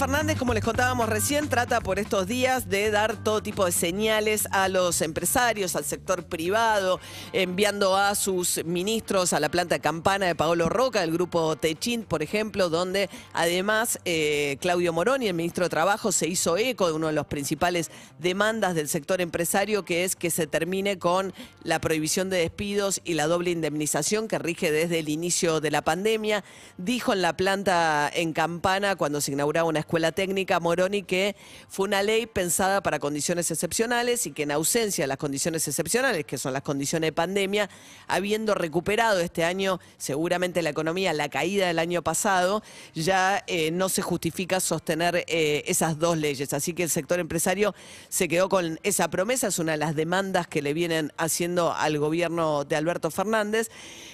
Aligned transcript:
Fernández, 0.00 0.38
como 0.38 0.54
les 0.54 0.64
contábamos 0.64 1.10
recién, 1.10 1.50
trata 1.50 1.82
por 1.82 1.98
estos 1.98 2.26
días 2.26 2.70
de 2.70 2.90
dar 2.90 3.22
todo 3.22 3.42
tipo 3.42 3.66
de 3.66 3.70
señales 3.70 4.48
a 4.50 4.70
los 4.70 5.02
empresarios, 5.02 5.76
al 5.76 5.84
sector 5.84 6.24
privado, 6.24 6.98
enviando 7.34 7.94
a 7.94 8.14
sus 8.14 8.64
ministros 8.64 9.34
a 9.34 9.40
la 9.40 9.50
planta 9.50 9.78
campana 9.78 10.24
de 10.24 10.34
Paolo 10.34 10.70
Roca, 10.70 11.02
del 11.02 11.12
grupo 11.12 11.54
Techint, 11.56 12.06
por 12.06 12.22
ejemplo, 12.22 12.70
donde 12.70 13.10
además 13.34 13.98
eh, 14.06 14.56
Claudio 14.62 14.94
Moroni, 14.94 15.28
el 15.28 15.34
ministro 15.34 15.64
de 15.64 15.68
Trabajo, 15.68 16.12
se 16.12 16.26
hizo 16.26 16.56
eco 16.56 16.86
de 16.86 16.94
uno 16.94 17.08
de 17.08 17.12
los 17.12 17.26
principales 17.26 17.90
demandas 18.18 18.74
del 18.74 18.88
sector 18.88 19.20
empresario, 19.20 19.84
que 19.84 20.04
es 20.04 20.16
que 20.16 20.30
se 20.30 20.46
termine 20.46 20.98
con 20.98 21.34
la 21.62 21.78
prohibición 21.78 22.30
de 22.30 22.38
despidos 22.38 23.02
y 23.04 23.12
la 23.12 23.26
doble 23.26 23.50
indemnización 23.50 24.28
que 24.28 24.38
rige 24.38 24.72
desde 24.72 25.00
el 25.00 25.10
inicio 25.10 25.60
de 25.60 25.70
la 25.70 25.82
pandemia. 25.82 26.42
Dijo 26.78 27.12
en 27.12 27.20
la 27.20 27.36
planta 27.36 28.10
en 28.14 28.32
campana, 28.32 28.96
cuando 28.96 29.20
se 29.20 29.32
inauguraba 29.32 29.68
una 29.68 29.80
escuela 29.80 29.89
técnica, 30.12 30.60
Moroni, 30.60 31.02
que 31.02 31.36
fue 31.68 31.86
una 31.86 32.02
ley 32.02 32.26
pensada 32.26 32.82
para 32.82 32.98
condiciones 32.98 33.50
excepcionales 33.50 34.26
y 34.26 34.32
que 34.32 34.44
en 34.44 34.52
ausencia 34.52 35.04
de 35.04 35.08
las 35.08 35.18
condiciones 35.18 35.66
excepcionales, 35.66 36.24
que 36.24 36.38
son 36.38 36.52
las 36.52 36.62
condiciones 36.62 37.08
de 37.08 37.12
pandemia, 37.12 37.68
habiendo 38.06 38.54
recuperado 38.54 39.20
este 39.20 39.44
año 39.44 39.80
seguramente 39.98 40.62
la 40.62 40.70
economía, 40.70 41.12
la 41.12 41.28
caída 41.28 41.66
del 41.66 41.78
año 41.78 42.02
pasado, 42.02 42.62
ya 42.94 43.42
eh, 43.46 43.70
no 43.70 43.88
se 43.88 44.02
justifica 44.02 44.60
sostener 44.60 45.24
eh, 45.26 45.64
esas 45.66 45.98
dos 45.98 46.16
leyes. 46.16 46.52
Así 46.52 46.72
que 46.72 46.84
el 46.84 46.90
sector 46.90 47.18
empresario 47.18 47.74
se 48.08 48.28
quedó 48.28 48.48
con 48.48 48.78
esa 48.84 49.10
promesa, 49.10 49.48
es 49.48 49.58
una 49.58 49.72
de 49.72 49.78
las 49.78 49.96
demandas 49.96 50.46
que 50.46 50.62
le 50.62 50.72
vienen 50.72 51.12
haciendo 51.16 51.72
al 51.72 51.98
gobierno 51.98 52.64
de 52.64 52.76
Alberto 52.76 53.10
Fernández. 53.10 53.70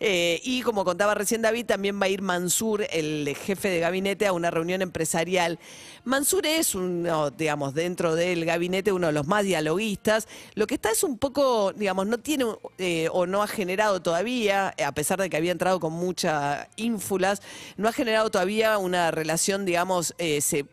Eh, 0.00 0.40
y 0.42 0.62
como 0.62 0.84
contaba 0.84 1.14
recién 1.14 1.42
David, 1.42 1.66
también 1.66 2.00
va 2.00 2.06
a 2.06 2.08
ir 2.08 2.22
Mansur, 2.22 2.86
el 2.90 3.36
jefe 3.36 3.68
de 3.68 3.80
gabinete, 3.80 4.26
a 4.26 4.32
una 4.32 4.50
reunión 4.50 4.82
empresarial. 4.82 5.59
Mansur 6.04 6.46
es 6.46 6.74
uno, 6.74 7.30
digamos, 7.30 7.74
dentro 7.74 8.14
del 8.14 8.44
gabinete, 8.44 8.92
uno 8.92 9.08
de 9.08 9.12
los 9.12 9.26
más 9.26 9.44
dialoguistas. 9.44 10.28
Lo 10.54 10.66
que 10.66 10.74
está 10.74 10.90
es 10.90 11.04
un 11.04 11.18
poco, 11.18 11.72
digamos, 11.72 12.06
no 12.06 12.18
tiene 12.18 12.46
eh, 12.78 13.08
o 13.12 13.26
no 13.26 13.42
ha 13.42 13.46
generado 13.46 14.00
todavía, 14.00 14.74
a 14.84 14.92
pesar 14.92 15.20
de 15.20 15.28
que 15.28 15.36
había 15.36 15.52
entrado 15.52 15.78
con 15.80 15.92
mucha 15.92 16.68
ínfulas, 16.76 17.42
no 17.76 17.88
ha 17.88 17.92
generado 17.92 18.30
todavía 18.30 18.78
una 18.78 19.10
relación, 19.10 19.64
digamos, 19.64 20.14
eh, 20.18 20.40
se- 20.40 20.66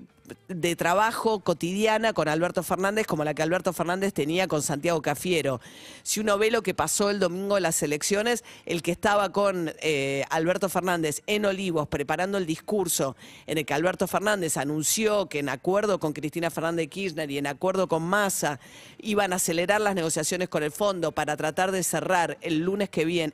de 0.47 0.75
trabajo 0.75 1.39
cotidiana 1.41 2.13
con 2.13 2.27
Alberto 2.27 2.63
Fernández 2.63 3.05
como 3.05 3.23
la 3.23 3.33
que 3.33 3.43
Alberto 3.43 3.73
Fernández 3.73 4.13
tenía 4.13 4.47
con 4.47 4.61
Santiago 4.61 5.01
Cafiero. 5.01 5.59
Si 6.03 6.19
uno 6.19 6.37
ve 6.37 6.51
lo 6.51 6.63
que 6.63 6.73
pasó 6.73 7.09
el 7.09 7.19
domingo 7.19 7.57
en 7.57 7.63
las 7.63 7.83
elecciones, 7.83 8.43
el 8.65 8.81
que 8.81 8.91
estaba 8.91 9.31
con 9.31 9.71
eh, 9.81 10.23
Alberto 10.29 10.69
Fernández 10.69 11.21
en 11.27 11.45
Olivos 11.45 11.87
preparando 11.87 12.37
el 12.37 12.45
discurso 12.45 13.15
en 13.45 13.57
el 13.57 13.65
que 13.65 13.73
Alberto 13.73 14.07
Fernández 14.07 14.57
anunció 14.57 15.27
que 15.27 15.39
en 15.39 15.49
acuerdo 15.49 15.99
con 15.99 16.13
Cristina 16.13 16.49
Fernández 16.49 16.77
de 16.77 16.87
Kirchner 16.87 17.31
y 17.31 17.37
en 17.37 17.47
acuerdo 17.47 17.87
con 17.87 18.03
Massa 18.03 18.59
iban 18.99 19.33
a 19.33 19.37
acelerar 19.37 19.81
las 19.81 19.95
negociaciones 19.95 20.49
con 20.49 20.63
el 20.63 20.71
fondo 20.71 21.11
para 21.11 21.35
tratar 21.35 21.71
de 21.71 21.83
cerrar 21.83 22.37
el 22.41 22.59
lunes 22.59 22.89
que 22.89 23.05
viene, 23.05 23.33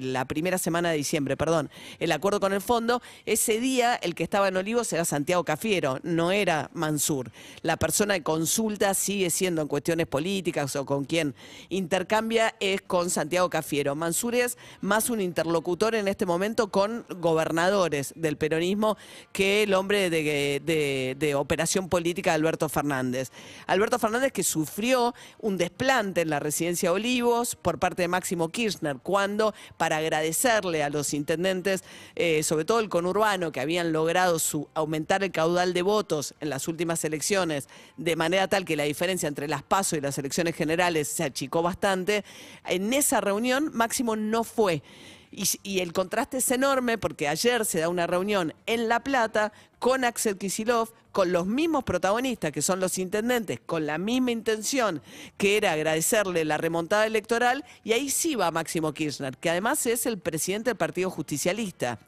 la 0.00 0.24
primera 0.24 0.58
semana 0.58 0.90
de 0.90 0.96
diciembre, 0.96 1.36
perdón, 1.36 1.70
el 1.98 2.12
acuerdo 2.12 2.40
con 2.40 2.52
el 2.52 2.60
fondo, 2.60 3.02
ese 3.26 3.60
día 3.60 3.94
el 3.94 4.14
que 4.14 4.24
estaba 4.24 4.48
en 4.48 4.56
Olivos 4.56 4.92
era 4.92 5.04
Santiago 5.04 5.44
Cafiero, 5.44 5.98
no 6.02 6.31
era 6.32 6.70
Mansur. 6.74 7.30
La 7.62 7.76
persona 7.76 8.14
de 8.14 8.22
consulta 8.22 8.94
sigue 8.94 9.30
siendo 9.30 9.62
en 9.62 9.68
cuestiones 9.68 10.06
políticas 10.06 10.74
o 10.76 10.86
con 10.86 11.04
quien 11.04 11.34
intercambia 11.68 12.54
es 12.60 12.82
con 12.82 13.10
Santiago 13.10 13.50
Cafiero. 13.50 13.94
Mansur 13.94 14.34
es 14.34 14.58
más 14.80 15.10
un 15.10 15.20
interlocutor 15.20 15.94
en 15.94 16.08
este 16.08 16.26
momento 16.26 16.70
con 16.70 17.04
gobernadores 17.20 18.12
del 18.16 18.36
peronismo 18.36 18.96
que 19.32 19.62
el 19.64 19.74
hombre 19.74 20.10
de, 20.10 21.34
operación 21.36 21.88
política 21.88 22.30
de 22.30 22.36
Alberto 22.36 22.68
Fernández. 22.68 23.30
Alberto 23.66 23.98
Fernández 23.98 24.32
que 24.32 24.42
sufrió 24.42 25.14
un 25.40 25.56
desplante 25.56 26.22
en 26.22 26.30
la 26.30 26.40
residencia 26.40 26.90
de 26.90 26.96
Olivos 26.96 27.56
por 27.56 27.78
parte 27.78 28.02
de 28.02 28.08
Máximo 28.08 28.48
Kirchner, 28.48 28.98
cuando 29.02 29.54
para 29.76 29.96
agradecerle 29.96 30.82
a 30.82 30.90
los 30.90 31.14
intendentes, 31.14 31.82
eh, 32.14 32.42
sobre 32.42 32.64
todo 32.64 32.80
el 32.80 32.88
conurbano, 32.88 33.50
que 33.52 33.60
habían 33.60 33.92
logrado 33.92 34.38
su, 34.38 34.68
aumentar 34.74 35.24
el 35.24 35.32
caudal 35.32 35.72
de 35.72 35.82
votos 35.82 36.21
en 36.40 36.50
las 36.50 36.68
últimas 36.68 37.04
elecciones, 37.04 37.68
de 37.96 38.16
manera 38.16 38.48
tal 38.48 38.64
que 38.64 38.76
la 38.76 38.84
diferencia 38.84 39.28
entre 39.28 39.48
las 39.48 39.62
PASO 39.62 39.96
y 39.96 40.00
las 40.00 40.18
elecciones 40.18 40.54
generales 40.54 41.08
se 41.08 41.24
achicó 41.24 41.62
bastante, 41.62 42.24
en 42.66 42.92
esa 42.92 43.20
reunión 43.20 43.70
Máximo 43.72 44.16
no 44.16 44.44
fue. 44.44 44.82
Y, 45.30 45.48
y 45.62 45.80
el 45.80 45.94
contraste 45.94 46.38
es 46.38 46.50
enorme 46.50 46.98
porque 46.98 47.26
ayer 47.26 47.64
se 47.64 47.80
da 47.80 47.88
una 47.88 48.06
reunión 48.06 48.52
en 48.66 48.88
La 48.88 49.00
Plata 49.00 49.52
con 49.78 50.04
Axel 50.04 50.36
Kisilov, 50.36 50.92
con 51.10 51.32
los 51.32 51.46
mismos 51.46 51.84
protagonistas, 51.84 52.52
que 52.52 52.62
son 52.62 52.80
los 52.80 52.98
intendentes, 52.98 53.60
con 53.64 53.86
la 53.86 53.98
misma 53.98 54.30
intención, 54.30 55.02
que 55.36 55.56
era 55.56 55.72
agradecerle 55.72 56.44
la 56.44 56.56
remontada 56.56 57.06
electoral, 57.06 57.64
y 57.84 57.92
ahí 57.92 58.08
sí 58.08 58.34
va 58.34 58.50
Máximo 58.50 58.94
Kirchner, 58.94 59.36
que 59.36 59.50
además 59.50 59.84
es 59.86 60.06
el 60.06 60.18
presidente 60.18 60.70
del 60.70 60.76
Partido 60.76 61.10
Justicialista. 61.10 61.98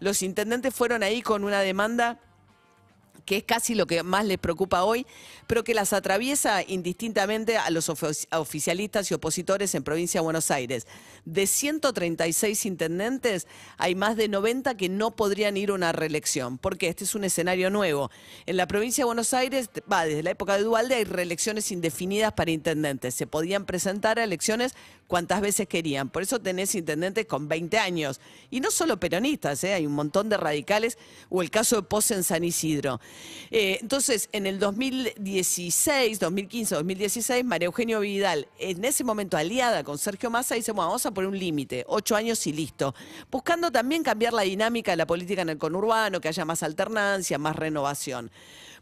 Los 0.00 0.22
intendentes 0.22 0.74
fueron 0.74 1.02
ahí 1.02 1.22
con 1.22 1.44
una 1.44 1.60
demanda 1.60 2.20
que 3.24 3.38
es 3.38 3.44
casi 3.44 3.74
lo 3.74 3.86
que 3.86 4.02
más 4.02 4.24
les 4.24 4.38
preocupa 4.38 4.84
hoy, 4.84 5.06
pero 5.46 5.64
que 5.64 5.74
las 5.74 5.92
atraviesa 5.92 6.62
indistintamente 6.62 7.56
a 7.56 7.70
los 7.70 7.88
oficialistas 7.88 9.10
y 9.10 9.14
opositores 9.14 9.74
en 9.74 9.82
provincia 9.82 10.20
de 10.20 10.24
Buenos 10.24 10.50
Aires. 10.50 10.86
De 11.24 11.46
136 11.46 12.66
intendentes, 12.66 13.46
hay 13.78 13.94
más 13.94 14.16
de 14.16 14.28
90 14.28 14.76
que 14.76 14.88
no 14.88 15.16
podrían 15.16 15.56
ir 15.56 15.70
a 15.70 15.74
una 15.74 15.92
reelección, 15.92 16.58
porque 16.58 16.88
este 16.88 17.04
es 17.04 17.14
un 17.14 17.24
escenario 17.24 17.70
nuevo. 17.70 18.10
En 18.46 18.56
la 18.56 18.66
provincia 18.66 19.02
de 19.02 19.06
Buenos 19.06 19.34
Aires, 19.34 19.70
va, 19.90 20.04
desde 20.04 20.22
la 20.22 20.30
época 20.30 20.56
de 20.56 20.64
Dualde 20.64 20.96
hay 20.96 21.04
reelecciones 21.04 21.70
indefinidas 21.72 22.32
para 22.32 22.50
intendentes. 22.50 23.14
Se 23.14 23.26
podían 23.26 23.64
presentar 23.64 24.18
a 24.18 24.24
elecciones 24.24 24.74
cuantas 25.06 25.40
veces 25.40 25.68
querían. 25.68 26.08
Por 26.08 26.22
eso 26.22 26.40
tenés 26.40 26.74
intendentes 26.74 27.26
con 27.26 27.48
20 27.48 27.78
años. 27.78 28.20
Y 28.50 28.60
no 28.60 28.70
solo 28.70 28.98
peronistas, 28.98 29.62
¿eh? 29.64 29.74
hay 29.74 29.86
un 29.86 29.92
montón 29.92 30.28
de 30.28 30.36
radicales, 30.36 30.98
o 31.30 31.42
el 31.42 31.50
caso 31.50 31.76
de 31.76 31.82
Pose 31.82 32.14
en 32.14 32.24
San 32.24 32.44
Isidro. 32.44 33.00
Eh, 33.50 33.78
entonces, 33.80 34.28
en 34.32 34.46
el 34.46 34.58
2016, 34.58 36.18
2015, 36.18 36.74
2016, 36.74 37.44
María 37.44 37.66
Eugenio 37.66 38.00
Vidal, 38.00 38.48
en 38.58 38.84
ese 38.84 39.04
momento 39.04 39.36
aliada 39.36 39.84
con 39.84 39.98
Sergio 39.98 40.30
Massa, 40.30 40.54
dice, 40.54 40.72
bueno, 40.72 40.88
vamos 40.88 41.06
a 41.06 41.12
poner 41.12 41.28
un 41.28 41.38
límite, 41.38 41.84
ocho 41.86 42.16
años 42.16 42.46
y 42.46 42.52
listo. 42.52 42.94
Buscando 43.30 43.70
también 43.70 44.02
cambiar 44.02 44.32
la 44.32 44.42
dinámica 44.42 44.92
de 44.92 44.96
la 44.96 45.06
política 45.06 45.42
en 45.42 45.50
el 45.50 45.58
conurbano, 45.58 46.20
que 46.20 46.28
haya 46.28 46.44
más 46.44 46.62
alternancia, 46.62 47.38
más 47.38 47.56
renovación. 47.56 48.30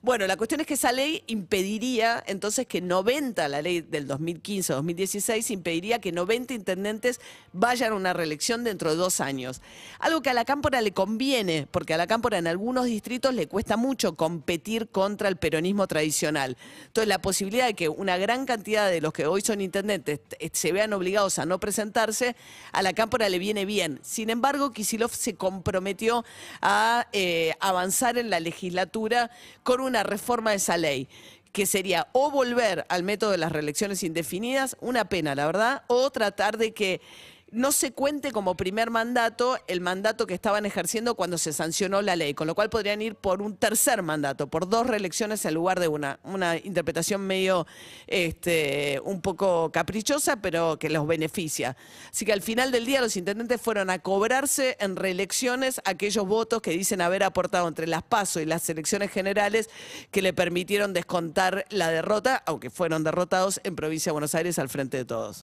Bueno, 0.05 0.27
la 0.27 0.37
cuestión 0.37 0.61
es 0.61 0.67
que 0.67 0.75
esa 0.75 0.91
ley 0.91 1.23
impediría, 1.29 2.25
entonces, 2.27 2.67
que 2.67 2.81
90, 2.81 3.47
la 3.47 3.63
ley 3.63 3.83
del 3.83 4.09
2015-2016, 4.09 5.53
impediría 5.53 6.01
que 6.01 6.11
90 6.11 6.55
intendentes 6.55 7.21
vayan 7.53 7.93
a 7.93 7.95
una 7.95 8.13
reelección 8.13 8.65
dentro 8.65 8.91
de 8.91 8.97
dos 8.97 9.21
años. 9.21 9.63
Algo 10.01 10.21
que 10.21 10.31
a 10.31 10.35
la 10.35 10.45
Cámpora 10.45 10.81
le 10.81 10.91
conviene, 10.91 11.69
porque 11.71 11.95
a 11.95 11.99
la 11.99 12.09
Cámpora 12.09 12.39
en 12.39 12.49
algunos 12.49 12.87
distritos 12.87 13.33
le 13.33 13.47
cuesta 13.47 13.77
mucho 13.77 14.17
competir 14.17 14.89
contra 14.89 15.29
el 15.29 15.37
peronismo 15.37 15.87
tradicional. 15.87 16.57
Entonces, 16.85 17.07
la 17.07 17.21
posibilidad 17.21 17.67
de 17.67 17.75
que 17.75 17.89
una 17.89 18.17
gran 18.17 18.45
cantidad 18.45 18.91
de 18.91 19.01
los 19.01 19.13
que 19.13 19.27
hoy 19.27 19.41
son 19.43 19.61
intendentes 19.61 20.19
eh, 20.41 20.51
se 20.53 20.73
vean 20.73 20.95
obligados 20.95 21.39
a 21.39 21.47
no 21.47 21.61
presentarse, 21.61 22.35
a 22.73 22.83
la 22.83 22.93
Cámpora 22.93 23.29
le 23.29 23.39
viene 23.39 23.67
bien. 23.67 24.01
Sin 24.03 24.31
embargo, 24.31 24.73
Kisilov 24.73 25.13
se 25.13 25.37
comprometió 25.37 26.25
a 26.61 27.07
eh, 27.13 27.53
avanzar 27.61 28.19
en 28.19 28.31
la 28.31 28.41
legislatura 28.41 29.31
con 29.63 29.92
una 29.93 30.03
reforma 30.03 30.51
de 30.51 30.57
esa 30.57 30.79
ley 30.79 31.07
que 31.53 31.67
sería 31.67 32.09
o 32.13 32.31
volver 32.31 32.87
al 32.89 33.03
método 33.03 33.31
de 33.31 33.37
las 33.37 33.53
reelecciones 33.53 34.03
indefinidas, 34.03 34.75
una 34.81 35.05
pena, 35.05 35.35
la 35.35 35.45
verdad, 35.45 35.83
o 35.87 36.11
tratar 36.11 36.57
de 36.57 36.73
que 36.73 37.03
no 37.53 37.71
se 37.71 37.93
cuente 37.93 38.33
como 38.33 38.57
primer 38.57 38.91
mandato 38.91 39.59
el 39.67 39.83
mandato 39.83 40.27
que 40.27 40.33
estaban 40.35 40.65
ejerciendo 40.65 41.15
cuando 41.15 41.37
se 41.37 41.53
sancionó 41.53 42.01
la 42.01 42.17
ley, 42.17 42.33
con 42.33 42.47
lo 42.47 42.55
cual 42.55 42.71
podrían 42.71 43.03
ir 43.03 43.15
por 43.15 43.43
un 43.43 43.57
tercer 43.57 44.03
mandato, 44.03 44.47
por 44.47 44.69
dos 44.69 44.87
reelecciones 44.87 45.45
en 45.45 45.55
lugar 45.55 45.79
de 45.79 45.89
una. 45.89 46.19
Una 46.25 46.57
interpretación 46.57 47.21
medio, 47.21 47.67
este, 48.07 49.01
un 49.05 49.21
poco 49.21 49.71
caprichosa, 49.71 50.37
pero 50.37 50.79
que 50.79 50.89
los 50.89 51.07
beneficia. 51.07 51.77
Así 52.11 52.25
que 52.25 52.33
al 52.33 52.41
final 52.41 52.73
del 52.73 52.87
día 52.87 53.03
los 53.03 53.17
intendentes 53.17 53.61
fueron 53.61 53.91
a 53.91 53.99
cobrarse 53.99 54.79
en 54.81 54.97
reelecciones 54.97 55.81
aquellos 55.85 56.27
votos 56.27 56.63
que 56.63 56.71
dicen 56.71 57.03
haber 57.03 57.23
aportado 57.23 57.69
entre 57.69 57.87
las 57.87 58.03
PASO 58.03 58.41
y 58.41 58.47
las 58.47 58.69
elecciones 58.71 59.11
generales 59.11 59.69
que 60.11 60.23
le 60.23 60.33
permitieron 60.33 60.95
descontar 60.95 61.67
la 61.69 61.91
derrota, 61.91 62.43
aunque 62.47 62.71
fueron 62.71 63.05
derrotados 63.05 63.61
en 63.63 63.77
provincia 63.77 64.11
de 64.11 64.13
Buenos 64.15 64.35
Aires 64.35 64.59
al 64.59 64.71
frente 64.71 64.97
de 64.97 65.05
todos. 65.05 65.43